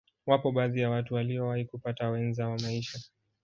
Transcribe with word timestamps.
Wapo 0.27 0.51
baadhi 0.51 0.81
ya 0.81 0.89
watu 0.89 1.13
waliyowahi 1.13 1.65
kupata 1.65 2.09
wenza 2.09 2.47
wa 2.47 2.59
maisha 2.59 2.99